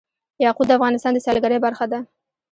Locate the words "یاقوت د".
0.45-0.71